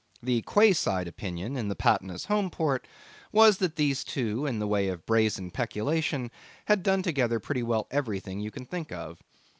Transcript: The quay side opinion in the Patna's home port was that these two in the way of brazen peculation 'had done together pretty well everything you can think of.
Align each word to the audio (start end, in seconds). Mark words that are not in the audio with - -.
The 0.23 0.41
quay 0.51 0.73
side 0.73 1.07
opinion 1.07 1.55
in 1.55 1.67
the 1.67 1.75
Patna's 1.75 2.25
home 2.25 2.49
port 2.49 2.87
was 3.31 3.59
that 3.59 3.75
these 3.75 4.03
two 4.03 4.47
in 4.47 4.57
the 4.57 4.65
way 4.65 4.87
of 4.87 5.05
brazen 5.05 5.51
peculation 5.51 6.31
'had 6.65 6.81
done 6.81 7.03
together 7.03 7.39
pretty 7.39 7.61
well 7.61 7.85
everything 7.91 8.39
you 8.39 8.49
can 8.49 8.65
think 8.65 8.91
of. 8.91 9.21